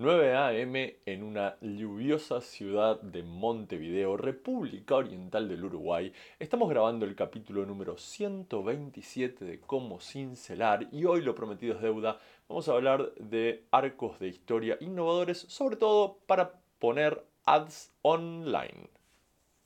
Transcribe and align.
9 0.00 0.34
a.m. 0.34 0.96
en 1.04 1.22
una 1.22 1.58
lluviosa 1.60 2.40
ciudad 2.40 2.98
de 3.02 3.22
Montevideo, 3.22 4.16
República 4.16 4.94
Oriental 4.94 5.46
del 5.46 5.62
Uruguay. 5.62 6.10
Estamos 6.38 6.70
grabando 6.70 7.04
el 7.04 7.14
capítulo 7.14 7.66
número 7.66 7.98
127 7.98 9.44
de 9.44 9.60
Cómo 9.60 10.00
cincelar 10.00 10.88
y 10.90 11.04
hoy 11.04 11.20
lo 11.20 11.34
prometido 11.34 11.74
es 11.74 11.82
deuda. 11.82 12.18
Vamos 12.48 12.66
a 12.70 12.72
hablar 12.72 13.12
de 13.16 13.64
arcos 13.72 14.18
de 14.18 14.28
historia 14.28 14.78
innovadores, 14.80 15.36
sobre 15.36 15.76
todo 15.76 16.16
para 16.26 16.52
poner 16.78 17.22
ads 17.44 17.92
online. 18.00 18.88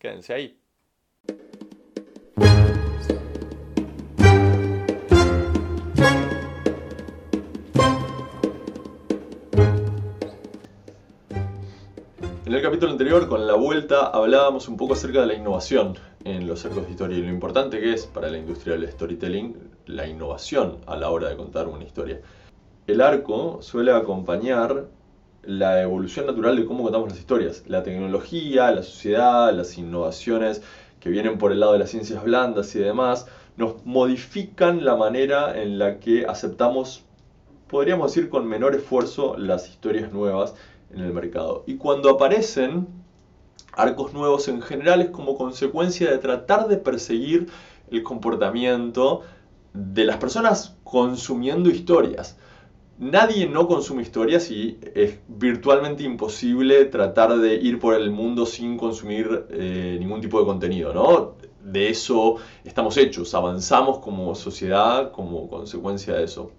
Quédense 0.00 0.34
ahí. 0.34 0.58
Capítulo 12.74 12.90
anterior, 12.90 13.28
con 13.28 13.46
la 13.46 13.54
vuelta, 13.54 14.06
hablábamos 14.06 14.66
un 14.66 14.76
poco 14.76 14.94
acerca 14.94 15.20
de 15.20 15.28
la 15.28 15.34
innovación 15.34 15.96
en 16.24 16.48
los 16.48 16.64
arcos 16.64 16.84
de 16.84 16.90
historia 16.90 17.16
y 17.16 17.22
lo 17.22 17.28
importante 17.28 17.78
que 17.78 17.92
es 17.92 18.04
para 18.04 18.28
la 18.28 18.36
industria 18.36 18.74
del 18.74 18.90
storytelling 18.90 19.54
la 19.86 20.08
innovación 20.08 20.78
a 20.88 20.96
la 20.96 21.08
hora 21.08 21.28
de 21.28 21.36
contar 21.36 21.68
una 21.68 21.84
historia. 21.84 22.20
El 22.88 23.00
arco 23.00 23.62
suele 23.62 23.92
acompañar 23.92 24.88
la 25.44 25.82
evolución 25.82 26.26
natural 26.26 26.56
de 26.56 26.64
cómo 26.64 26.82
contamos 26.82 27.10
las 27.10 27.20
historias, 27.20 27.62
la 27.68 27.84
tecnología, 27.84 28.72
la 28.72 28.82
sociedad, 28.82 29.54
las 29.54 29.78
innovaciones 29.78 30.60
que 30.98 31.10
vienen 31.10 31.38
por 31.38 31.52
el 31.52 31.60
lado 31.60 31.74
de 31.74 31.78
las 31.78 31.90
ciencias 31.90 32.24
blandas 32.24 32.74
y 32.74 32.80
demás, 32.80 33.28
nos 33.56 33.86
modifican 33.86 34.84
la 34.84 34.96
manera 34.96 35.62
en 35.62 35.78
la 35.78 36.00
que 36.00 36.26
aceptamos, 36.26 37.04
podríamos 37.68 38.12
decir 38.12 38.28
con 38.28 38.48
menor 38.48 38.74
esfuerzo, 38.74 39.36
las 39.38 39.68
historias 39.68 40.12
nuevas 40.12 40.56
en 40.94 41.00
el 41.00 41.12
mercado. 41.12 41.64
Y 41.66 41.76
cuando 41.76 42.10
aparecen 42.10 42.86
arcos 43.72 44.12
nuevos 44.12 44.48
en 44.48 44.62
general 44.62 45.00
es 45.00 45.10
como 45.10 45.36
consecuencia 45.36 46.10
de 46.10 46.18
tratar 46.18 46.68
de 46.68 46.76
perseguir 46.76 47.48
el 47.90 48.02
comportamiento 48.02 49.22
de 49.72 50.04
las 50.04 50.16
personas 50.18 50.76
consumiendo 50.84 51.68
historias. 51.70 52.38
Nadie 52.96 53.48
no 53.48 53.66
consume 53.66 54.02
historias 54.02 54.50
y 54.52 54.78
es 54.94 55.18
virtualmente 55.26 56.04
imposible 56.04 56.84
tratar 56.84 57.36
de 57.38 57.54
ir 57.56 57.80
por 57.80 57.94
el 57.94 58.10
mundo 58.12 58.46
sin 58.46 58.76
consumir 58.76 59.46
eh, 59.50 59.96
ningún 59.98 60.20
tipo 60.20 60.38
de 60.38 60.46
contenido, 60.46 60.94
¿no? 60.94 61.34
De 61.64 61.88
eso 61.88 62.36
estamos 62.62 62.96
hechos, 62.96 63.34
avanzamos 63.34 63.98
como 63.98 64.32
sociedad 64.36 65.10
como 65.10 65.48
consecuencia 65.48 66.14
de 66.14 66.24
eso. 66.24 66.52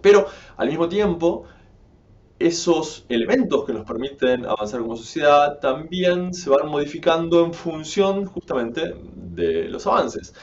Pero 0.00 0.26
al 0.56 0.68
mismo 0.68 0.88
tiempo, 0.88 1.46
esos 2.38 3.04
elementos 3.08 3.64
que 3.64 3.72
nos 3.72 3.84
permiten 3.84 4.46
avanzar 4.46 4.80
como 4.80 4.96
sociedad 4.96 5.58
también 5.60 6.32
se 6.32 6.50
van 6.50 6.68
modificando 6.68 7.44
en 7.44 7.52
función 7.52 8.26
justamente 8.26 8.94
de 9.14 9.68
los 9.68 9.86
avances. 9.86 10.34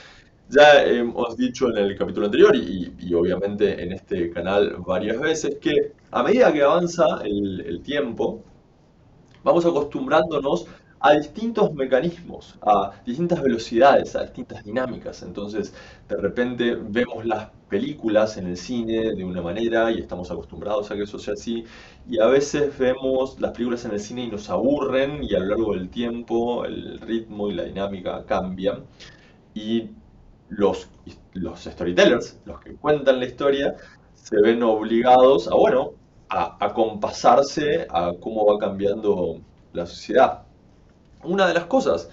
Ya 0.49 0.83
hemos 0.83 1.37
dicho 1.37 1.69
en 1.69 1.77
el 1.77 1.97
capítulo 1.97 2.27
anterior 2.27 2.55
y, 2.55 3.13
obviamente 3.13 3.81
en 3.81 3.93
este 3.93 4.29
canal 4.31 4.75
varias 4.85 5.19
veces 5.19 5.57
que 5.59 5.93
a 6.11 6.21
medida 6.23 6.53
que 6.53 6.61
avanza 6.63 7.05
el, 7.23 7.61
el 7.61 7.81
tiempo, 7.81 8.43
vamos 9.43 9.65
acostumbrándonos 9.65 10.67
a 10.99 11.13
distintos 11.13 11.73
mecanismos, 11.73 12.57
a 12.61 12.91
distintas 13.05 13.41
velocidades, 13.41 14.15
a 14.15 14.23
distintas 14.23 14.63
dinámicas. 14.63 15.21
Entonces, 15.23 15.73
de 16.09 16.17
repente 16.17 16.75
vemos 16.75 17.25
las 17.25 17.49
películas 17.75 18.37
en 18.37 18.47
el 18.47 18.57
cine 18.57 19.13
de 19.15 19.23
una 19.25 19.41
manera 19.41 19.91
y 19.91 19.99
estamos 19.99 20.31
acostumbrados 20.31 20.89
a 20.91 20.95
que 20.95 21.03
eso 21.03 21.19
sea 21.19 21.33
así. 21.33 21.65
Y 22.07 22.19
a 22.19 22.27
veces 22.27 22.77
vemos 22.77 23.39
las 23.41 23.51
películas 23.51 23.83
en 23.85 23.91
el 23.91 23.99
cine 23.99 24.23
y 24.23 24.29
nos 24.31 24.49
aburren 24.49 25.23
y 25.23 25.35
a 25.35 25.39
lo 25.39 25.47
largo 25.47 25.73
del 25.73 25.89
tiempo 25.89 26.65
el 26.65 26.99
ritmo 27.01 27.49
y 27.49 27.53
la 27.55 27.63
dinámica 27.65 28.23
cambian. 28.25 28.85
Y 29.53 29.89
los, 30.49 30.89
los 31.33 31.59
storytellers, 31.63 32.39
los 32.45 32.59
que 32.61 32.75
cuentan 32.75 33.19
la 33.19 33.25
historia, 33.25 33.75
se 34.13 34.37
ven 34.41 34.63
obligados 34.63 35.47
a, 35.49 35.55
bueno, 35.55 35.91
a, 36.29 36.57
a 36.65 36.73
compasarse 36.73 37.87
a 37.89 38.13
cómo 38.21 38.45
va 38.45 38.57
cambiando 38.59 39.41
la 39.73 39.85
sociedad 39.85 40.43
una 41.23 41.47
de 41.47 41.53
las 41.53 41.65
cosas 41.65 42.09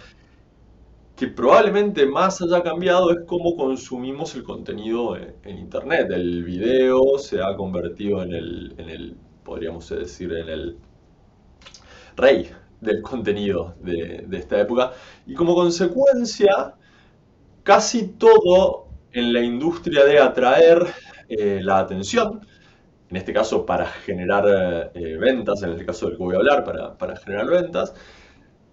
que 1.17 1.27
probablemente 1.29 2.07
más 2.07 2.41
haya 2.41 2.63
cambiado 2.63 3.11
es 3.11 3.19
cómo 3.27 3.57
consumimos 3.57 4.35
el 4.35 4.43
contenido 4.45 5.17
en, 5.17 5.59
Internet. 5.59 6.11
El 6.11 6.43
video 6.45 7.19
se 7.19 7.43
ha 7.43 7.55
convertido 7.57 8.23
en 8.23 8.33
el, 8.33 8.75
en 8.79 8.89
el, 8.89 9.17
podríamos 9.45 9.89
decir, 9.89 10.33
en 10.33 10.49
el 10.49 10.79
rey 12.17 12.51
del 12.81 13.03
contenido 13.03 13.75
de, 13.81 14.27
esta 14.33 14.61
época. 14.61 14.93
Y 15.27 15.35
como 15.35 15.55
consecuencia, 15.55 16.75
casi 17.63 18.09
todo 18.09 18.87
en 19.13 19.33
la 19.33 19.43
industria 19.43 20.05
de 20.05 20.19
atraer 20.19 20.87
eh, 21.29 21.61
la 21.63 21.79
atención, 21.79 22.47
en 23.11 23.17
este 23.17 23.35
caso 23.35 23.67
para 23.67 23.87
generar 23.87 24.91
eh, 24.95 25.19
ventas, 25.19 25.63
en 25.63 25.71
el 25.71 25.85
caso 25.85 26.07
del 26.07 26.17
que 26.17 26.23
voy 26.23 26.35
a 26.35 26.39
hablar, 26.39 26.65
para 26.99 27.17
generar 27.17 27.47
ventas, 27.51 27.95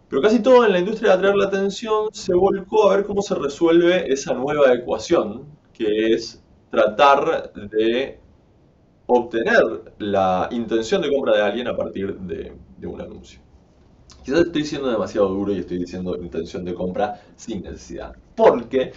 pero 0.10 0.22
casi 0.22 0.42
todo 0.42 0.66
en 0.66 0.72
la 0.72 0.80
industria 0.80 1.12
de 1.12 1.18
atraer 1.18 1.36
la 1.36 1.46
atención 1.46 2.10
se 2.12 2.34
volcó 2.34 2.90
a 2.90 2.98
ver 2.98 3.06
cómo 3.06 3.22
se 3.22 3.36
resuelve 3.36 4.12
esa 4.12 4.34
nueva 4.34 4.74
ecuación, 4.74 5.46
que 5.72 6.14
es 6.14 6.44
tratar 6.72 7.54
de 7.54 8.20
obtener 9.06 9.94
la 10.00 10.50
intención 10.52 11.02
de 11.02 11.10
compra 11.10 11.36
de 11.36 11.42
alguien 11.44 11.68
a 11.68 11.76
partir 11.76 12.16
de, 12.20 12.54
un 12.88 13.02
anuncio. 13.02 13.40
Quizás 14.24 14.42
estoy 14.42 14.64
siendo 14.64 14.90
demasiado 14.90 15.30
duro 15.30 15.54
y 15.54 15.60
estoy 15.60 15.78
diciendo 15.78 16.16
intención 16.18 16.66
de 16.66 16.74
compra 16.74 17.22
sin 17.36 17.62
necesidad, 17.62 18.16
porque 18.36 18.92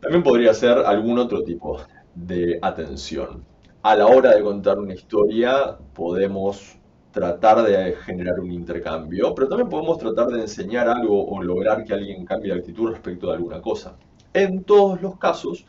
también 0.00 0.22
podría 0.22 0.52
ser 0.52 0.78
algún 0.78 1.18
otro 1.18 1.44
tipo 1.44 1.78
de 2.14 2.58
atención. 2.60 3.44
A 3.82 3.94
la 3.94 4.06
hora 4.06 4.34
de 4.34 4.42
contar 4.42 4.78
una 4.78 4.94
historia 4.94 5.78
podemos 5.94 6.76
tratar 7.14 7.62
de 7.62 7.94
generar 8.04 8.40
un 8.40 8.50
intercambio, 8.50 9.34
pero 9.36 9.48
también 9.48 9.68
podemos 9.68 9.98
tratar 9.98 10.26
de 10.26 10.40
enseñar 10.40 10.88
algo 10.88 11.24
o 11.24 11.40
lograr 11.40 11.84
que 11.84 11.94
alguien 11.94 12.26
cambie 12.26 12.52
de 12.52 12.58
actitud 12.58 12.90
respecto 12.90 13.28
de 13.28 13.34
alguna 13.34 13.62
cosa. 13.62 13.96
En 14.32 14.64
todos 14.64 15.00
los 15.00 15.16
casos, 15.16 15.64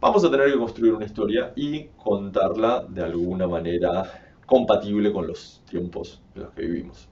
vamos 0.00 0.24
a 0.24 0.30
tener 0.30 0.50
que 0.50 0.58
construir 0.58 0.94
una 0.94 1.04
historia 1.04 1.52
y 1.54 1.84
contarla 2.02 2.86
de 2.88 3.04
alguna 3.04 3.46
manera 3.46 4.10
compatible 4.46 5.12
con 5.12 5.26
los 5.26 5.60
tiempos 5.68 6.22
en 6.34 6.42
los 6.44 6.50
que 6.52 6.62
vivimos. 6.62 7.08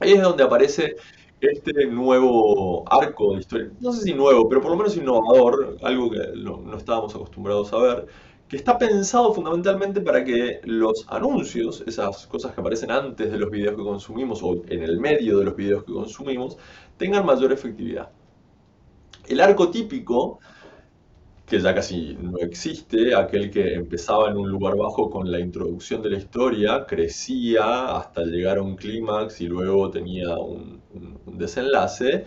Ahí 0.00 0.12
es 0.12 0.22
donde 0.22 0.44
aparece 0.44 0.96
este 1.42 1.86
nuevo 1.88 2.90
arco 2.90 3.34
de 3.34 3.40
historia, 3.40 3.70
no 3.80 3.92
sé 3.92 4.00
si 4.02 4.14
nuevo, 4.14 4.48
pero 4.48 4.62
por 4.62 4.70
lo 4.70 4.78
menos 4.78 4.96
innovador, 4.96 5.76
algo 5.82 6.10
que 6.10 6.20
no 6.36 6.74
estábamos 6.76 7.14
acostumbrados 7.14 7.70
a 7.74 7.78
ver, 7.78 8.06
que 8.48 8.56
está 8.56 8.78
pensado 8.78 9.34
fundamentalmente 9.34 10.00
para 10.00 10.24
que 10.24 10.60
los 10.64 11.06
anuncios, 11.08 11.84
esas 11.86 12.26
cosas 12.26 12.54
que 12.54 12.60
aparecen 12.60 12.90
antes 12.90 13.30
de 13.30 13.38
los 13.38 13.50
videos 13.50 13.76
que 13.76 13.82
consumimos 13.82 14.42
o 14.42 14.62
en 14.68 14.82
el 14.82 14.98
medio 14.98 15.38
de 15.38 15.44
los 15.44 15.56
videos 15.56 15.84
que 15.84 15.92
consumimos, 15.92 16.56
tengan 16.96 17.26
mayor 17.26 17.52
efectividad. 17.52 18.10
El 19.26 19.40
arco 19.40 19.70
típico, 19.70 20.38
que 21.46 21.60
ya 21.60 21.74
casi 21.74 22.16
no 22.20 22.38
existe, 22.38 23.14
aquel 23.14 23.50
que 23.50 23.74
empezaba 23.74 24.30
en 24.30 24.38
un 24.38 24.48
lugar 24.50 24.76
bajo 24.76 25.10
con 25.10 25.30
la 25.30 25.40
introducción 25.40 26.00
de 26.02 26.10
la 26.10 26.18
historia, 26.18 26.86
crecía 26.86 27.96
hasta 27.96 28.22
llegar 28.24 28.58
a 28.58 28.62
un 28.62 28.76
clímax 28.76 29.42
y 29.42 29.46
luego 29.46 29.90
tenía 29.90 30.36
un, 30.38 30.80
un 31.26 31.38
desenlace, 31.38 32.24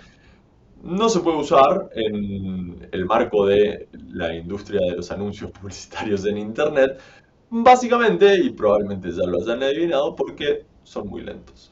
no 0.84 1.10
se 1.10 1.20
puede 1.20 1.38
usar 1.38 1.90
en 1.94 2.88
el 2.92 3.06
marco 3.06 3.46
de 3.46 3.88
la 4.10 4.36
industria 4.36 4.80
de 4.82 4.98
los 4.98 5.12
anuncios 5.12 5.52
publicitarios 5.60 6.26
en 6.26 6.38
Internet, 6.38 7.00
básicamente, 7.50 8.36
y 8.36 8.52
probablemente 8.52 9.12
ya 9.12 9.26
lo 9.26 9.42
hayan 9.42 9.64
adivinado, 9.64 10.16
porque 10.16 10.66
son 10.84 11.08
muy 11.08 11.22
lentos. 11.22 11.72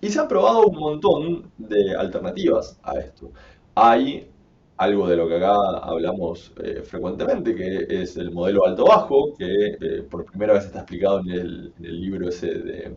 Y 0.00 0.08
se 0.08 0.18
han 0.18 0.28
probado 0.28 0.66
un 0.66 0.78
montón 0.78 1.52
de 1.58 1.94
alternativas 1.94 2.78
a 2.82 2.98
esto. 2.98 3.30
Hay 3.74 4.30
algo 4.78 5.06
de 5.06 5.16
lo 5.16 5.28
que 5.28 5.36
acá 5.36 5.54
hablamos 5.82 6.52
eh, 6.62 6.82
frecuentemente, 6.82 7.54
que 7.54 7.86
es 7.90 8.16
el 8.16 8.30
modelo 8.30 8.66
alto-bajo, 8.66 9.34
que 9.36 9.76
eh, 9.78 10.02
por 10.10 10.24
primera 10.24 10.54
vez 10.54 10.64
está 10.64 10.78
explicado 10.78 11.20
en 11.20 11.30
el, 11.30 11.72
libro 11.78 12.28
ese 12.30 12.46
de, 12.46 12.96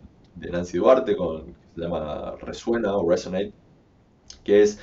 Nancy 0.50 0.77
Duarte, 0.77 1.17
con, 1.17 1.47
que 1.47 1.75
se 1.75 1.81
llama 1.81 2.35
Resuena 2.39 2.95
o 2.95 3.09
Resonate, 3.09 3.51
que 4.45 4.62
es 4.62 4.79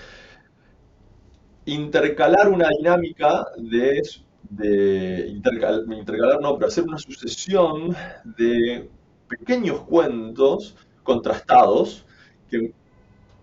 intercalar 1.75 2.49
una 2.49 2.69
dinámica 2.77 3.47
de, 3.57 4.03
intercalar, 5.29 6.41
no, 6.41 6.57
pero 6.57 6.69
hacer 6.69 6.85
una 6.85 6.99
sucesión 6.99 7.95
de 8.37 8.89
pequeños 9.29 9.81
cuentos 9.83 10.77
contrastados 11.03 12.05
que 12.49 12.73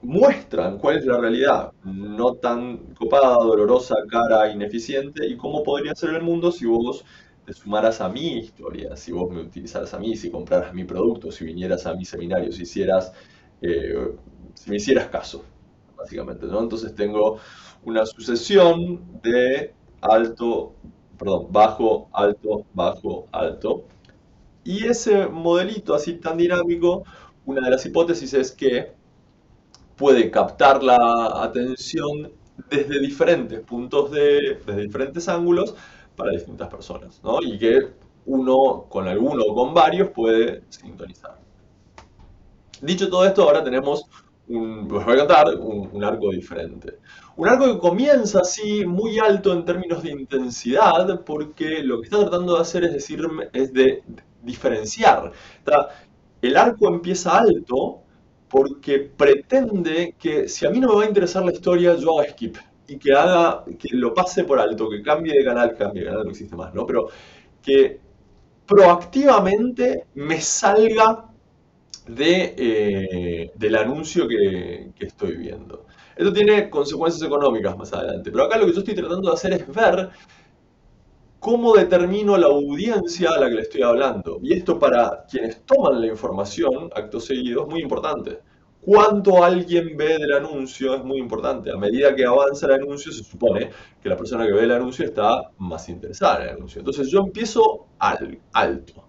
muestran 0.01 0.77
cuál 0.77 0.97
es 0.97 1.05
la 1.05 1.17
realidad 1.17 1.71
no 1.83 2.35
tan 2.35 2.77
copada, 2.93 3.35
dolorosa, 3.35 3.95
cara, 4.09 4.51
ineficiente 4.51 5.25
y 5.25 5.37
cómo 5.37 5.63
podría 5.63 5.95
ser 5.95 6.11
el 6.11 6.21
mundo 6.21 6.51
si 6.51 6.65
vos 6.65 7.03
te 7.45 7.53
sumaras 7.53 8.01
a 8.01 8.09
mi 8.09 8.39
historia, 8.39 8.95
si 8.97 9.13
vos 9.13 9.31
me 9.31 9.41
utilizaras 9.41 9.93
a 9.93 9.99
mí, 9.99 10.17
si 10.17 10.29
compraras 10.29 10.73
mi 10.73 10.83
producto, 10.83 11.31
si 11.31 11.45
vinieras 11.45 11.85
a 11.85 11.93
mi 11.93 12.03
seminario, 12.03 12.51
si 12.51 12.63
hicieras, 12.63 13.13
eh, 13.61 14.11
si 14.53 14.69
me 14.69 14.75
hicieras 14.75 15.07
caso, 15.07 15.45
básicamente, 15.95 16.45
¿no? 16.45 16.61
Entonces 16.61 16.93
tengo 16.93 17.39
una 17.87 18.05
sucesión 18.05 19.21
de 19.23 19.73
alto, 20.01 20.73
perdón, 21.17 21.47
bajo, 21.49 22.09
alto, 22.11 22.65
bajo, 22.73 23.27
alto. 23.31 23.85
Y 24.65 24.85
ese 24.85 25.27
modelito 25.27 25.95
así 25.95 26.15
tan 26.15 26.37
dinámico, 26.37 27.05
una 27.45 27.61
de 27.61 27.71
las 27.71 27.85
hipótesis 27.85 28.33
es 28.33 28.51
que 28.51 28.91
puede 29.95 30.29
captar 30.29 30.83
la 30.83 30.97
atención 31.41 32.33
desde 32.69 32.99
diferentes 32.99 33.61
puntos 33.61 34.11
de, 34.11 34.59
desde 34.65 34.81
diferentes 34.81 35.29
ángulos 35.29 35.73
para 36.17 36.31
distintas 36.31 36.67
personas, 36.67 37.21
¿no? 37.23 37.41
Y 37.41 37.57
que 37.57 37.93
uno 38.25 38.85
con 38.89 39.07
alguno 39.07 39.43
o 39.43 39.55
con 39.55 39.73
varios 39.73 40.09
puede 40.09 40.63
sintonizar. 40.67 41.39
Dicho 42.81 43.09
todo 43.09 43.25
esto, 43.25 43.43
ahora 43.43 43.63
tenemos 43.63 44.09
un, 44.49 44.87
voy 44.87 45.03
a 45.19 45.45
un, 45.59 46.03
arco 46.03 46.31
diferente. 46.31 46.99
Un 47.35 47.47
arco 47.47 47.65
que 47.73 47.79
comienza 47.79 48.39
así 48.39 48.85
muy 48.85 49.19
alto 49.19 49.53
en 49.53 49.65
términos 49.65 50.03
de 50.03 50.11
intensidad, 50.11 51.23
porque 51.25 51.83
lo 51.83 51.99
que 51.99 52.05
está 52.05 52.19
tratando 52.21 52.55
de 52.55 52.61
hacer 52.61 52.83
es 52.85 52.93
decirme, 52.93 53.49
es 53.53 53.73
de 53.73 54.03
diferenciar. 54.41 55.31
El 56.41 56.57
arco 56.57 56.87
empieza 56.87 57.37
alto 57.37 58.03
porque 58.47 58.99
pretende 58.99 60.15
que 60.17 60.47
si 60.47 60.65
a 60.65 60.69
mí 60.69 60.79
no 60.79 60.89
me 60.89 60.95
va 60.95 61.03
a 61.03 61.07
interesar 61.07 61.43
la 61.43 61.51
historia, 61.51 61.95
yo 61.95 62.19
haga 62.19 62.29
skip 62.31 62.57
y 62.87 62.97
que 62.97 63.11
haga, 63.13 63.65
que 63.77 63.89
lo 63.91 64.13
pase 64.13 64.45
por 64.45 64.59
alto, 64.59 64.89
que 64.89 65.01
cambie 65.01 65.37
de 65.37 65.43
canal, 65.43 65.75
cambie 65.75 66.03
de 66.03 66.09
canal, 66.09 66.23
no 66.23 66.29
existe 66.31 66.55
más, 66.55 66.73
¿no? 66.73 66.85
Pero 66.85 67.09
que 67.61 67.99
proactivamente 68.65 70.07
me 70.15 70.39
salga 70.39 71.26
de, 72.07 72.55
eh, 72.57 73.51
del 73.55 73.75
anuncio 73.75 74.27
que, 74.27 74.91
que, 74.95 75.05
estoy 75.05 75.35
viendo. 75.37 75.85
Esto 76.15 76.33
tiene 76.33 76.69
consecuencias 76.69 77.25
económicas 77.25 77.77
más 77.77 77.93
adelante, 77.93 78.31
pero 78.31 78.45
acá 78.45 78.57
lo 78.57 78.65
que 78.65 78.73
yo 78.73 78.79
estoy 78.79 78.95
tratando 78.95 79.29
de 79.29 79.35
hacer 79.35 79.53
es 79.53 79.67
ver 79.67 80.09
cómo 81.39 81.75
determino 81.75 82.37
la 82.37 82.47
audiencia 82.47 83.29
a 83.31 83.39
la 83.39 83.49
que 83.49 83.55
le 83.55 83.61
estoy 83.61 83.81
hablando. 83.81 84.39
Y 84.41 84.53
esto 84.53 84.77
para 84.79 85.25
quienes 85.29 85.65
toman 85.65 86.01
la 86.01 86.07
información, 86.07 86.89
acto 86.93 87.19
seguido, 87.19 87.63
es 87.63 87.69
muy 87.69 87.81
importante. 87.81 88.39
Cuánto 88.81 89.43
alguien 89.43 89.97
ve 89.97 90.17
del 90.17 90.33
anuncio 90.33 90.95
es 90.95 91.03
muy 91.03 91.19
importante. 91.19 91.71
A 91.71 91.77
medida 91.77 92.15
que 92.15 92.25
avanza 92.25 92.67
el 92.67 92.73
anuncio, 92.73 93.11
se 93.11 93.23
supone 93.23 93.69
que 94.01 94.09
la 94.09 94.15
persona 94.17 94.45
que 94.45 94.53
ve 94.53 94.63
el 94.63 94.71
anuncio 94.71 95.05
está 95.05 95.51
más 95.57 95.89
interesada 95.89 96.37
en 96.37 96.49
el 96.49 96.55
anuncio. 96.55 96.79
Entonces 96.79 97.09
yo 97.09 97.19
empiezo 97.19 97.87
al, 97.99 98.39
alto. 98.53 99.07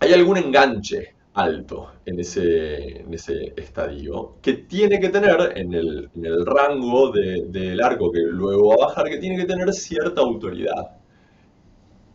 Hay 0.00 0.12
algún 0.12 0.36
enganche 0.36 1.15
alto 1.36 1.92
en 2.06 2.18
ese, 2.18 3.00
en 3.00 3.12
ese 3.12 3.52
estadio, 3.56 4.36
que 4.40 4.54
tiene 4.54 4.98
que 4.98 5.10
tener 5.10 5.52
en 5.54 5.74
el, 5.74 6.10
en 6.14 6.24
el 6.24 6.46
rango 6.46 7.12
del 7.12 7.52
de, 7.52 7.78
arco 7.82 8.10
que 8.10 8.20
luego 8.20 8.68
va 8.68 8.74
a 8.74 8.86
bajar, 8.88 9.08
que 9.08 9.18
tiene 9.18 9.36
que 9.36 9.44
tener 9.44 9.72
cierta 9.74 10.22
autoridad. 10.22 10.96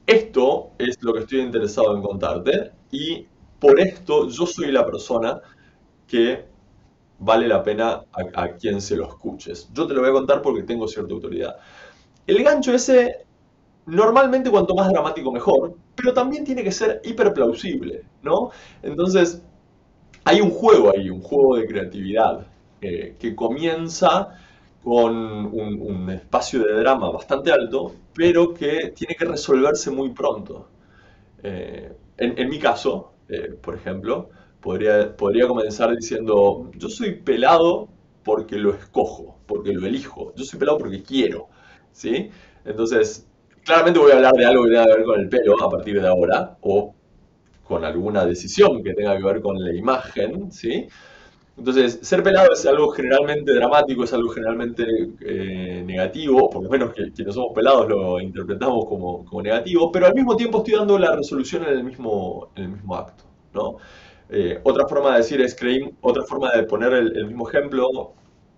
Esto 0.07 0.71
es 0.79 0.97
lo 1.01 1.13
que 1.13 1.19
estoy 1.19 1.41
interesado 1.41 1.95
en 1.95 2.01
contarte 2.01 2.71
y 2.91 3.27
por 3.59 3.79
esto 3.79 4.27
yo 4.27 4.47
soy 4.47 4.71
la 4.71 4.83
persona 4.85 5.39
que 6.07 6.45
vale 7.19 7.47
la 7.47 7.61
pena 7.63 8.01
a, 8.11 8.41
a, 8.43 8.55
quien 8.55 8.81
se 8.81 8.95
lo 8.95 9.07
escuches. 9.07 9.69
Yo 9.71 9.85
te 9.85 9.93
lo 9.93 10.01
voy 10.01 10.09
a 10.09 10.13
contar 10.13 10.41
porque 10.41 10.63
tengo 10.63 10.87
cierta 10.87 11.13
autoridad. 11.13 11.57
El 12.25 12.43
gancho 12.43 12.73
ese 12.73 13.27
Normalmente 13.85 14.49
cuanto 14.51 14.75
más 14.75 14.89
dramático 14.89 15.31
mejor, 15.31 15.75
pero 15.95 16.13
también 16.13 16.43
tiene 16.43 16.63
que 16.63 16.71
ser 16.71 17.01
hiperplausible, 17.03 18.03
¿no? 18.21 18.51
Entonces, 18.83 19.41
hay 20.23 20.41
un 20.41 20.51
juego 20.51 20.91
ahí, 20.95 21.09
un 21.09 21.21
juego 21.21 21.57
de 21.57 21.67
creatividad, 21.67 22.47
eh, 22.81 23.15
que 23.19 23.35
comienza 23.35 24.29
con 24.83 25.15
un, 25.15 26.09
espacio 26.09 26.63
de 26.65 26.73
drama 26.79 27.11
bastante 27.11 27.51
alto, 27.51 27.93
pero 28.13 28.53
que 28.53 28.91
tiene 28.95 29.15
que 29.15 29.25
resolverse 29.25 29.91
muy 29.91 30.09
pronto. 30.09 30.67
Eh, 31.43 31.93
en, 32.17 32.49
mi 32.49 32.59
caso, 32.59 33.13
eh, 33.29 33.55
por 33.61 33.75
ejemplo, 33.75 34.29
podría, 34.59 35.15
podría 35.15 35.47
comenzar 35.47 35.95
diciendo, 35.95 36.71
yo 36.75 36.89
soy 36.89 37.15
pelado 37.15 37.89
porque 38.23 38.57
lo 38.57 38.71
escojo, 38.73 39.37
porque 39.47 39.73
lo 39.73 39.85
elijo, 39.87 40.33
yo 40.35 40.43
soy 40.43 40.59
pelado 40.59 40.77
porque 40.77 41.03
quiero, 41.03 41.49
¿sí? 41.91 42.29
Entonces, 42.65 43.27
claramente 43.71 43.99
voy 43.99 44.11
a 44.11 44.15
hablar 44.15 44.33
de 44.33 44.45
algo 44.45 44.63
que 44.65 44.69
tenga 44.71 44.85
que 44.85 44.91
ver 44.91 45.03
con 45.05 45.19
el 45.21 45.29
pelo 45.29 45.63
a 45.63 45.69
partir 45.69 46.01
de 46.01 46.07
ahora, 46.07 46.57
o 46.59 46.93
con 47.65 47.85
alguna 47.85 48.25
decisión 48.25 48.83
que 48.83 48.93
tenga 48.93 49.17
que 49.17 49.23
ver 49.23 49.41
con 49.41 49.57
la 49.63 49.73
imagen, 49.73 50.51
¿sí? 50.51 50.87
Entonces, 51.57 51.99
ser 52.01 52.21
pelado 52.21 52.51
es 52.51 52.65
algo 52.65 52.89
generalmente 52.89 53.53
dramático, 53.53 54.03
es 54.03 54.11
algo 54.13 54.29
generalmente 54.29 54.83
eh, 55.21 55.83
negativo, 55.85 56.49
por 56.49 56.63
lo 56.63 56.69
menos 56.69 56.93
que 56.93 57.11
quienes 57.13 57.33
somos 57.33 57.53
pelados 57.53 57.87
lo 57.87 58.19
interpretamos 58.19 58.85
como, 58.85 59.41
negativo, 59.41 59.89
pero 59.89 60.07
al 60.07 60.15
mismo 60.15 60.35
tiempo 60.35 60.57
estoy 60.57 60.73
dando 60.73 60.99
la 60.99 61.15
resolución 61.15 61.63
en 61.63 61.69
el 61.69 61.83
mismo, 61.85 62.49
en 62.55 62.63
el 62.63 62.69
mismo 62.71 62.95
acto, 62.95 63.23
¿no? 63.53 63.77
Eh, 64.29 64.59
otra 64.63 64.85
forma 64.85 65.11
de 65.11 65.17
decir 65.19 65.39
es, 65.39 65.55
creí, 65.55 65.89
otra 66.01 66.23
forma 66.23 66.51
de 66.51 66.63
poner 66.63 66.91
el, 66.93 67.15
el 67.15 67.27
mismo 67.27 67.47
ejemplo 67.47 68.13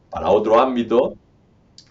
para 0.10 0.32
otro 0.32 0.60
ámbito 0.60 1.16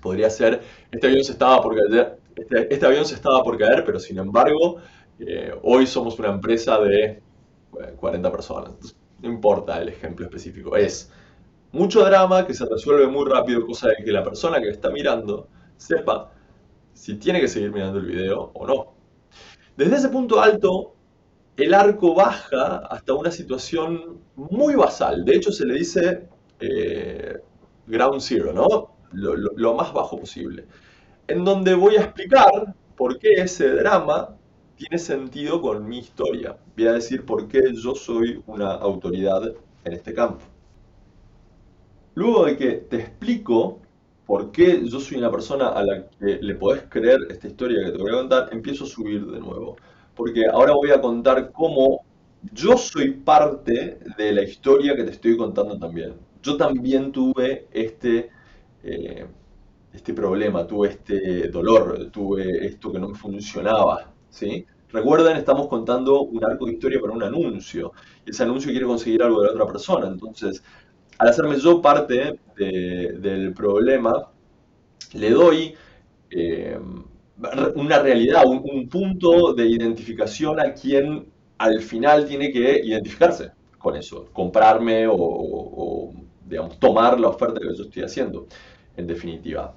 podría 0.02 0.28
ser, 0.28 0.60
este 0.90 1.06
avión 1.06 1.25
se 1.25 1.32
estaba 1.32 1.62
por 1.62 1.76
caer, 1.76 2.18
este, 2.37 2.73
este, 2.73 2.87
avión 2.87 3.05
se 3.05 3.14
estaba 3.14 3.43
por 3.43 3.58
caer, 3.58 3.84
pero 3.84 3.99
sin 3.99 4.19
embargo, 4.19 4.79
eh, 5.19 5.55
hoy 5.62 5.87
somos 5.87 6.19
una 6.19 6.29
empresa 6.29 6.79
de 6.79 7.23
40 7.96 8.31
personas. 8.31 8.96
no 9.20 9.29
importa 9.29 9.81
el 9.81 9.88
ejemplo 9.88 10.26
específico, 10.26 10.76
es 10.76 11.11
mucho 11.73 12.05
drama 12.05 12.46
que 12.46 12.55
se 12.55 12.67
resuelve 12.67 13.06
muy 13.06 13.29
rápido, 13.29 13.67
cosa 13.67 13.88
de 13.88 14.05
que 14.05 14.12
la 14.12 14.25
persona 14.25 14.61
que 14.61 14.69
está 14.69 14.90
mirando 14.90 15.49
sepa 15.76 16.32
si 16.93 17.14
tiene 17.17 17.40
que 17.40 17.49
seguir 17.49 17.73
mirando 17.73 17.99
el 17.99 18.06
video 18.06 18.50
o 18.55 18.67
no. 18.67 18.94
Desde 19.76 19.96
ese 19.96 20.08
punto 20.08 20.40
alto, 20.40 20.94
el 21.56 21.73
arco 21.75 22.14
baja 22.14 22.78
hasta 22.90 23.14
una 23.14 23.31
situación 23.31 24.20
muy 24.37 24.75
basal. 24.75 25.25
De 25.25 25.37
hecho, 25.37 25.52
se 25.52 25.64
le 25.64 25.75
dice 25.75 26.28
eh, 26.61 27.38
ground 27.87 28.20
zero, 28.20 28.52
¿no? 28.52 28.93
lo 29.12 29.75
más 29.75 29.93
bajo 29.93 30.19
posible 30.19 30.64
en 31.28 31.44
donde 31.44 31.74
voy 31.74 31.96
a 31.96 32.02
explicar 32.02 32.74
por 32.96 33.19
qué 33.19 33.34
ese 33.34 33.69
drama 33.70 34.36
tiene 34.76 34.98
sentido 34.98 35.60
con 35.60 35.88
mi 35.88 35.98
historia. 35.98 36.56
Voy 36.76 36.86
a 36.86 36.92
decir 36.92 37.24
por 37.24 37.48
qué 37.48 37.72
yo 37.74 37.94
soy 37.94 38.42
una 38.46 38.72
autoridad 38.72 39.42
en 39.84 39.92
este 39.92 40.12
campo. 40.14 40.44
Luego 42.14 42.47
de 42.47 42.56
que 42.56 42.73
te 42.73 42.97
explico 42.97 43.80
por 44.26 44.52
qué 44.52 44.82
yo 44.85 45.00
soy 45.00 45.18
una 45.18 45.30
persona 45.30 45.68
a 45.68 45.82
la 45.85 46.08
que 46.08 46.38
le 46.40 46.54
podés 46.54 46.82
creer 46.88 47.20
esta 47.30 47.49
historia 47.49 47.85
que 47.85 47.92
te 47.92 47.99
voy 47.99 48.12
a 48.12 48.18
contar, 48.18 48.49
empiezo 48.52 48.85
a 48.85 48.87
subir 48.87 49.25
de 49.26 49.40
nuevo. 49.40 49.76
Porque 50.14 50.47
ahora 50.47 50.73
voy 50.73 50.90
a 50.90 51.00
contar 51.00 51.52
cómo 51.52 52.04
yo 52.52 52.76
soy 52.76 53.12
parte 53.12 53.99
de 54.16 54.32
la 54.32 54.42
historia 54.42 54.97
que 54.97 55.04
te 55.04 55.12
estoy 55.12 55.37
contando 55.37 55.78
también. 55.78 56.14
Yo 56.42 56.56
también 56.56 57.12
tuve 57.12 57.66
este... 57.73 58.30
Eh, 58.82 59.26
este 59.92 60.14
problema, 60.14 60.66
tuve 60.66 60.88
este 60.88 61.49
dolor, 61.49 62.11
tuve 62.11 62.66
esto 62.66 62.92
que 62.92 62.99
no 62.99 63.08
me 63.08 63.14
funcionaba, 63.14 64.11
¿sí? 64.30 64.66
Recuerden, 64.90 65.37
estamos 65.37 65.68
contando 65.68 66.22
un 66.22 66.44
arco 66.44 66.66
de 66.66 66.72
historia 66.72 67.00
para 67.00 67.12
un 67.12 67.22
anuncio. 67.22 67.92
Ese 68.26 68.42
anuncio 68.42 68.70
quiere 68.70 68.87
conseguir 68.87 69.22
algo 69.22 69.40
de 69.40 69.49
la 69.49 69.52
otra 69.54 69.66
persona. 69.66 70.06
Entonces, 70.06 70.62
al 71.18 71.28
hacerme 71.28 71.58
yo 71.58 71.80
parte 71.80 72.38
del 72.56 73.54
problema, 73.54 74.28
le 75.14 75.30
doy 75.30 75.75
eh, 76.30 76.78
una 77.75 77.99
realidad, 78.00 78.44
un, 78.46 78.88
punto 78.88 79.54
de 79.54 79.66
identificación 79.66 80.61
a 80.61 80.75
quien 80.75 81.26
al 81.58 81.80
final 81.80 82.26
tiene 82.26 82.52
que 82.52 82.80
identificarse 82.84 83.52
con 83.78 83.96
eso, 83.96 84.28
comprarme 84.32 85.06
o, 85.06 85.16
o 85.16 86.12
digamos, 86.44 86.78
tomar 86.78 87.18
la 87.18 87.28
oferta 87.28 87.61
que 87.61 87.75
yo 87.75 87.84
estoy 87.84 88.02
haciendo 88.02 88.46
en 88.96 89.06
definitiva. 89.06 89.75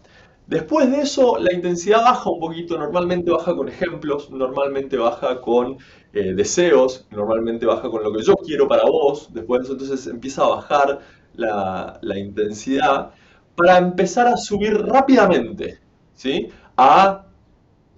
Después 0.47 0.91
de 0.91 1.01
eso, 1.01 1.37
la 1.39 1.51
intensidad 1.53 2.03
baja 2.03 2.29
un 2.29 2.39
poquito, 2.39 2.77
normalmente 2.77 3.31
baja 3.31 3.55
con 3.55 3.67
ejemplos, 3.67 4.29
normalmente 4.29 4.95
baja 4.95 5.41
con 5.41 5.77
eh, 6.13 6.33
deseos, 6.33 7.07
normalmente 7.09 7.65
baja 7.65 7.89
con 7.89 8.03
lo 8.03 8.13
que 8.13 8.21
yo 8.21 8.35
quiero 8.35 8.67
para 8.67 8.83
vos, 8.83 9.33
después 9.33 9.61
de 9.61 9.63
eso 9.65 9.73
entonces 9.73 10.05
empieza 10.05 10.43
a 10.43 10.49
bajar 10.49 10.99
la, 11.33 11.99
intensidad 12.15 13.11
para 13.55 13.79
empezar 13.79 14.27
a 14.27 14.37
subir 14.37 14.77
rápidamente, 14.77 15.79
¿sí? 16.13 16.49
A, 16.77 17.25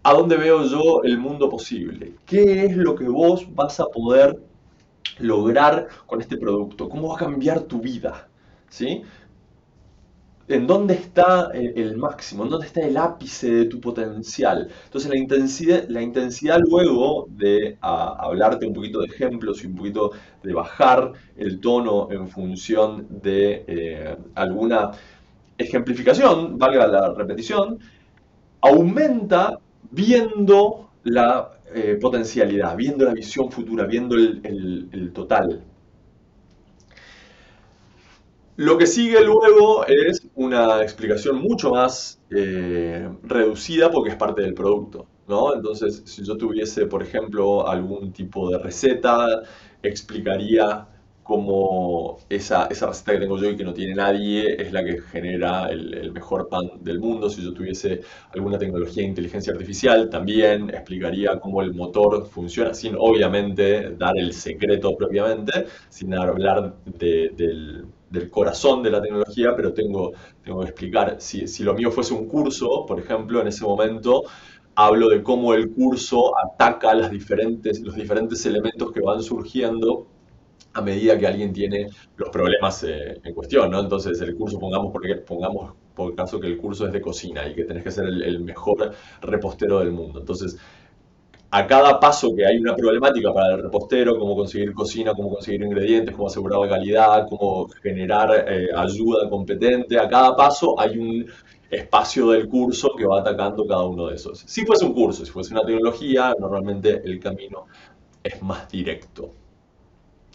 a 0.03 0.13
dónde 0.13 0.37
veo 0.37 0.63
yo 0.63 1.03
el 1.03 1.17
mundo 1.17 1.49
posible, 1.49 2.13
qué 2.25 2.65
es 2.65 2.77
lo 2.77 2.95
que 2.95 3.09
vos 3.09 3.45
vas 3.55 3.81
a 3.81 3.87
poder 3.87 4.39
lograr 5.19 5.89
con 6.05 6.21
este 6.21 6.37
producto, 6.37 6.87
cómo 6.87 7.09
va 7.09 7.15
a 7.15 7.19
cambiar 7.19 7.61
tu 7.63 7.81
vida, 7.81 8.29
¿sí? 8.69 9.03
En 10.47 10.65
dónde 10.65 10.93
está 10.93 11.51
el, 11.53 11.97
máximo, 11.97 12.43
en 12.43 12.49
dónde 12.49 12.67
está 12.67 12.81
el 12.81 12.97
ápice 12.97 13.51
de 13.51 13.65
tu 13.65 13.81
potencial. 13.81 14.69
Entonces 14.85 15.09
la 15.09 15.17
intensidad, 15.17 15.85
la 15.89 16.01
intensidad 16.01 16.59
luego 16.59 17.27
de 17.29 17.77
hablarte 17.81 18.65
un 18.65 18.73
poquito 18.73 18.99
de 19.01 19.07
ejemplos 19.07 19.63
y 19.63 19.67
un 19.67 19.75
poquito 19.75 20.11
de 20.43 20.53
bajar 20.53 21.11
el 21.35 21.59
tono 21.59 22.09
en 22.11 22.27
función 22.29 23.07
de 23.09 23.65
eh, 23.67 24.17
alguna 24.35 24.91
ejemplificación, 25.57 26.57
valga 26.57 26.87
la 26.87 27.13
repetición, 27.13 27.79
aumenta 28.61 29.59
viendo 29.91 30.89
la 31.03 31.51
eh, 31.73 31.97
potencialidad, 31.99 32.75
viendo 32.77 33.05
la 33.05 33.13
visión 33.13 33.51
futura, 33.51 33.85
viendo 33.85 34.15
el 34.15 35.11
total. 35.13 35.61
Lo 38.57 38.75
que 38.79 38.87
sigue 38.87 39.23
luego 39.23 39.85
es 39.85 40.26
una 40.37 40.83
explicación 40.83 41.41
mucho 41.41 41.71
más 41.71 42.21
eh, 42.29 43.09
reducida 43.23 43.89
porque 43.91 44.11
es 44.11 44.15
parte 44.15 44.43
del 44.43 44.53
producto. 44.53 45.07
¿no? 45.27 45.53
Entonces, 45.53 46.03
si 46.05 46.23
yo 46.23 46.37
tuviese, 46.37 46.85
por 46.85 47.01
ejemplo, 47.03 47.67
algún 47.67 48.13
tipo 48.13 48.49
de 48.51 48.59
receta, 48.59 49.41
explicaría 49.81 50.87
cómo 51.23 52.19
esa, 52.29 52.67
esa 52.67 52.87
receta 52.87 53.13
que 53.13 53.19
tengo 53.19 53.37
yo 53.37 53.49
y 53.49 53.57
que 53.57 53.63
no 53.63 53.73
tiene 53.73 53.95
nadie 53.95 54.61
es 54.61 54.71
la 54.71 54.83
que 54.85 55.01
genera 55.01 55.69
el, 55.69 56.11
mejor 56.13 56.47
pan 56.49 56.69
del 56.81 56.99
mundo. 56.99 57.29
Si 57.31 57.41
yo 57.43 57.51
tuviese 57.53 58.01
alguna 58.31 58.59
tecnología 58.59 59.03
de 59.03 59.09
inteligencia 59.09 59.53
artificial, 59.53 60.09
también 60.09 60.69
explicaría 60.69 61.39
cómo 61.39 61.63
el 61.63 61.73
motor 61.73 62.27
funciona, 62.27 62.73
sin 62.75 62.95
obviamente 62.97 63.89
dar 63.97 64.17
el 64.17 64.33
secreto 64.33 64.95
propiamente, 64.95 65.65
sin 65.89 66.13
hablar 66.13 66.75
del 66.85 67.87
del 68.09 68.29
corazón 68.29 68.83
de 68.83 68.91
la 68.91 69.01
tecnología, 69.01 69.53
pero 69.55 69.73
tengo, 69.73 70.13
tengo 70.43 70.61
que 70.61 70.67
explicar, 70.67 71.17
si, 71.19 71.47
si, 71.47 71.63
lo 71.63 71.73
mío 71.73 71.91
fuese 71.91 72.13
un 72.13 72.27
curso, 72.27 72.85
por 72.85 72.99
ejemplo, 72.99 73.41
en 73.41 73.47
ese 73.47 73.63
momento 73.63 74.23
hablo 74.75 75.09
de 75.09 75.23
cómo 75.23 75.53
el 75.53 75.71
curso 75.71 76.31
ataca 76.37 76.93
las 76.93 77.09
diferentes, 77.09 77.81
los 77.81 77.95
diferentes 77.95 78.45
elementos 78.45 78.91
que 78.91 79.01
van 79.01 79.21
surgiendo 79.21 80.07
a 80.73 80.81
medida 80.81 81.17
que 81.17 81.25
alguien 81.25 81.51
tiene 81.51 81.89
los 82.15 82.29
problemas 82.29 82.83
eh, 82.83 83.19
en 83.23 83.33
cuestión, 83.33 83.71
¿no? 83.71 83.79
Entonces 83.79 84.21
el 84.21 84.35
curso, 84.35 84.59
pongamos, 84.59 84.91
porque, 84.91 85.15
pongamos 85.15 85.73
por 85.95 86.13
caso 86.15 86.39
que 86.39 86.47
el 86.47 86.57
curso 86.57 86.85
es 86.85 86.93
de 86.93 87.01
cocina 87.01 87.47
y 87.47 87.55
que 87.55 87.63
tenés 87.63 87.83
que 87.83 87.91
ser 87.91 88.05
el, 88.05 88.21
el 88.21 88.39
mejor 88.41 88.91
repostero 89.21 89.79
del 89.79 89.91
mundo. 89.91 90.19
Entonces, 90.19 90.59
a 91.49 91.65
cada 91.65 91.99
paso 91.99 92.35
que 92.35 92.45
hay 92.45 92.57
una 92.57 92.75
problemática 92.75 93.33
para 93.33 93.55
el 93.55 93.63
repostero, 93.63 94.17
cómo 94.19 94.35
conseguir 94.35 94.73
cocina, 94.73 95.13
cómo 95.13 95.29
conseguir 95.29 95.61
ingredientes, 95.61 96.13
cómo 96.15 96.27
asegurar 96.27 96.59
la 96.59 96.69
calidad, 96.69 97.27
cómo 97.29 97.67
generar 97.81 98.45
eh, 98.47 98.69
ayuda 98.75 99.29
competente, 99.29 99.97
a 99.97 100.09
cada 100.09 100.35
paso 100.35 100.79
hay 100.79 100.97
un 100.97 101.25
espacio 101.69 102.31
del 102.31 102.47
curso 102.47 102.91
que 102.97 103.05
va 103.05 103.21
atacando 103.21 103.65
cada 103.65 103.83
uno 103.83 104.07
de 104.07 104.15
esos. 104.15 104.39
Si 104.39 104.65
fuese 104.65 104.85
un 104.85 104.93
curso, 104.93 105.25
si 105.25 105.31
fuese 105.31 105.53
una 105.53 105.65
tecnología, 105.65 106.33
normalmente 106.39 107.01
el 107.03 107.19
camino 107.19 107.65
es 108.23 108.41
más 108.41 108.69
directo. 108.69 109.33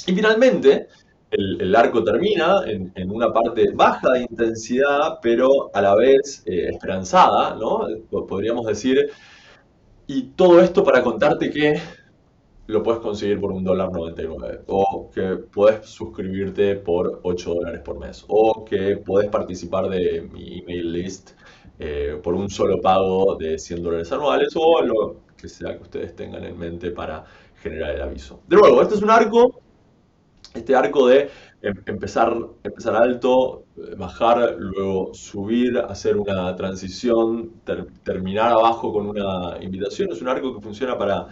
Y 0.07 0.15
finalmente, 0.15 0.89
el, 1.31 1.75
arco 1.75 2.03
termina 2.05 2.63
en, 2.67 3.11
una 3.11 3.33
parte 3.33 3.71
baja 3.73 4.13
de 4.13 4.23
intensidad, 4.23 5.19
pero 5.23 5.71
a 5.75 5.81
la 5.81 5.95
vez 5.95 6.43
eh, 6.47 6.69
esperanzada, 6.71 7.55
¿no? 7.55 7.87
Podríamos 8.27 8.67
decir 8.67 9.11
y 10.15 10.23
todo 10.37 10.61
esto 10.61 10.85
para 10.85 11.03
contarte 11.03 11.51
que 11.51 11.81
lo 12.67 12.83
puedes 12.83 13.01
conseguir 13.01 13.41
por 13.41 13.51
un 13.51 13.65
dólar 13.65 13.91
99 13.91 14.61
o 14.67 15.11
que 15.11 15.37
puedes 15.37 15.87
suscribirte 15.87 16.77
por 16.77 17.21
8 17.23 17.55
dólares 17.55 17.81
por 17.83 17.99
mes 17.99 18.25
o 18.29 18.65
que 18.65 18.99
puedes 18.99 19.31
participar 19.31 19.89
de 19.89 20.29
mi 20.33 20.59
email 20.59 20.93
list 20.93 21.31
eh, 21.79 22.21
por 22.23 22.35
un 22.35 22.51
solo 22.51 22.81
pago 22.81 23.37
de 23.37 23.59
100 23.59 23.83
dólares 23.83 24.13
anuales 24.13 24.53
o 24.55 24.83
lo 24.83 25.17
que 25.37 25.49
sea 25.49 25.77
que 25.77 25.83
ustedes 25.83 26.15
tengan 26.15 26.45
en 26.45 26.59
mente 26.59 26.91
para 26.91 27.25
generar 27.63 27.95
el 27.95 28.03
aviso. 28.03 28.41
De 28.47 28.57
nuevo, 28.57 28.83
este 28.83 28.97
es 28.97 29.03
un 29.03 29.11
arco, 29.11 29.61
este 30.55 30.75
arco 30.75 31.07
de 31.07 31.31
empezar, 31.63 32.37
empezar 32.65 32.97
alto, 32.97 33.65
bajar, 33.97 34.57
luego 34.59 35.15
subir, 35.15 35.79
hacer 35.79 36.17
una 36.17 36.55
transición, 36.57 37.53
terminar 38.03 38.53
abajo 38.53 38.93
con 38.93 39.07
una 39.07 39.57
invitación. 39.61 40.11
Es 40.11 40.21
un 40.21 40.29
arco 40.29 40.55
que 40.55 40.61
funciona 40.61 40.99
para 40.99 41.29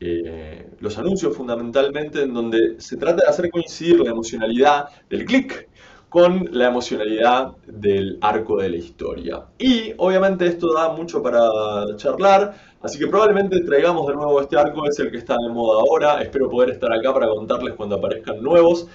eh, 0.00 0.68
los 0.80 0.98
anuncios 0.98 1.36
fundamentalmente, 1.36 2.22
en 2.22 2.34
donde 2.34 2.80
se 2.80 2.96
trata 2.96 3.22
de 3.24 3.28
hacer 3.28 3.50
coincidir 3.50 4.00
la 4.00 4.10
emocionalidad 4.10 4.88
del 5.08 5.24
clic 5.24 5.68
con 6.08 6.48
la 6.52 6.68
emocionalidad 6.68 7.52
del 7.66 8.18
arco 8.20 8.56
de 8.56 8.70
la 8.70 8.76
historia. 8.76 9.44
Y 9.58 9.92
obviamente 9.98 10.46
esto 10.46 10.72
da 10.72 10.88
mucho 10.90 11.22
para 11.22 11.50
charlar, 11.96 12.54
así 12.80 12.98
que 12.98 13.06
probablemente 13.06 13.60
traigamos 13.60 14.06
de 14.06 14.14
nuevo 14.14 14.40
este 14.40 14.56
arco, 14.56 14.88
es 14.88 14.98
el 14.98 15.10
que 15.10 15.18
está 15.18 15.36
de 15.36 15.52
moda 15.52 15.82
ahora, 15.82 16.22
espero 16.22 16.48
poder 16.48 16.70
estar 16.70 16.92
acá 16.92 17.12
para 17.12 17.28
contarles 17.28 17.74
cuando 17.74 17.96
aparezcan 17.96 18.42
nuevos. 18.42 18.88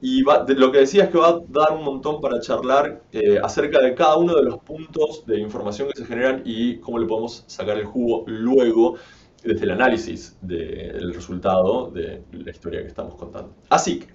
Y 0.00 0.22
lo 0.22 0.70
que 0.70 0.78
decía 0.78 1.04
es 1.04 1.10
que 1.10 1.18
va 1.18 1.28
a 1.28 1.40
dar 1.48 1.72
un 1.72 1.84
montón 1.84 2.20
para 2.20 2.40
charlar 2.40 3.02
eh, 3.12 3.38
acerca 3.42 3.80
de 3.80 3.94
cada 3.94 4.16
uno 4.16 4.36
de 4.36 4.44
los 4.44 4.58
puntos 4.58 5.26
de 5.26 5.40
información 5.40 5.88
que 5.88 5.98
se 5.98 6.06
generan 6.06 6.42
y 6.44 6.78
cómo 6.78 6.98
le 7.00 7.06
podemos 7.06 7.42
sacar 7.48 7.76
el 7.78 7.84
jugo 7.84 8.22
luego 8.26 8.96
desde 9.42 9.64
el 9.64 9.72
análisis 9.72 10.36
del 10.40 11.12
resultado 11.12 11.90
de 11.90 12.22
la 12.30 12.50
historia 12.50 12.80
que 12.82 12.88
estamos 12.88 13.16
contando. 13.16 13.54
Así 13.70 14.00
que, 14.00 14.06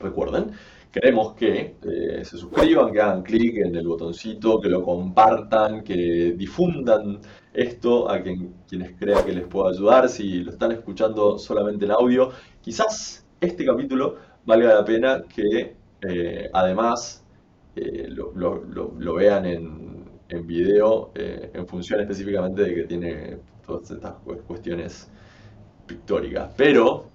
recuerden, 0.00 0.52
queremos 0.90 1.34
que 1.34 1.76
eh, 1.82 2.24
se 2.24 2.38
suscriban, 2.38 2.92
que 2.92 3.00
hagan 3.00 3.22
clic 3.22 3.58
en 3.58 3.76
el 3.76 3.86
botoncito, 3.86 4.58
que 4.58 4.68
lo 4.70 4.82
compartan, 4.82 5.82
que 5.82 6.34
difundan 6.36 7.20
esto 7.52 8.10
a 8.10 8.22
quien, 8.22 8.54
quienes 8.66 8.92
crean 8.98 9.24
que 9.24 9.32
les 9.32 9.46
pueda 9.46 9.70
ayudar. 9.70 10.08
Si 10.08 10.44
lo 10.44 10.50
están 10.50 10.72
escuchando 10.72 11.38
solamente 11.38 11.84
en 11.84 11.90
audio, 11.90 12.30
quizás 12.62 13.26
este 13.40 13.64
capítulo 13.64 14.31
valga 14.44 14.74
la 14.74 14.84
pena 14.84 15.22
que 15.22 15.76
eh, 16.02 16.50
además 16.52 17.24
eh, 17.76 18.08
lo, 18.08 19.14
vean 19.14 19.46
en, 19.46 20.10
en 20.28 20.46
video 20.46 21.12
eh, 21.14 21.50
en 21.54 21.66
función 21.66 22.00
específicamente 22.00 22.62
de 22.62 22.74
que 22.74 22.84
tiene 22.84 23.38
todas 23.64 23.90
estas 23.90 24.14
cuestiones 24.46 25.10
pictóricas. 25.86 26.50
Pero 26.56 27.08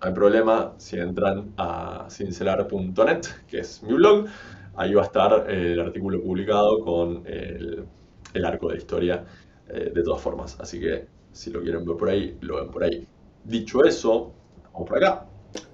hay 0.00 0.12
problema 0.12 0.74
si 0.76 0.98
entran 0.98 1.52
a 1.56 2.06
cincelar.net, 2.10 3.20
que 3.46 3.60
es 3.60 3.82
mi 3.82 3.94
blog. 3.94 4.26
Ahí 4.74 4.92
va 4.92 5.02
a 5.02 5.06
estar 5.06 5.50
el 5.50 5.80
artículo 5.80 6.20
publicado 6.22 6.80
con 6.80 7.22
el, 7.26 7.86
el 8.34 8.44
arco 8.44 8.68
de 8.68 8.76
historia 8.76 9.24
de 9.68 10.02
todas 10.02 10.20
formas. 10.20 10.60
Así 10.60 10.78
que 10.78 11.08
si 11.32 11.50
lo 11.50 11.60
quieren 11.62 11.84
ver 11.84 11.96
por 11.96 12.10
ahí, 12.10 12.36
lo 12.42 12.56
ven 12.56 12.70
por 12.70 12.84
ahí. 12.84 13.08
Dicho 13.42 13.84
eso, 13.84 14.32
vamos 14.72 14.88
por 14.88 14.98
acá 14.98 15.26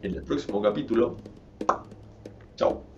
en 0.03 0.15
el 0.15 0.23
próximo 0.23 0.61
capítulo. 0.63 1.17
Chao. 2.57 2.92